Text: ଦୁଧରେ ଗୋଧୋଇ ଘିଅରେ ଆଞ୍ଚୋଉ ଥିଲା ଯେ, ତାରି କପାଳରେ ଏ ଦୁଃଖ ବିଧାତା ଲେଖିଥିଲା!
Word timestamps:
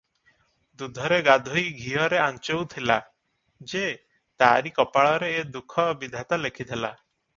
ଦୁଧରେ 0.81 1.17
ଗୋଧୋଇ 1.27 1.63
ଘିଅରେ 1.81 2.19
ଆଞ୍ଚୋଉ 2.21 2.65
ଥିଲା 2.73 2.95
ଯେ, 3.75 3.83
ତାରି 4.45 4.73
କପାଳରେ 4.79 5.31
ଏ 5.43 5.45
ଦୁଃଖ 5.59 5.87
ବିଧାତା 6.05 6.41
ଲେଖିଥିଲା! 6.49 6.93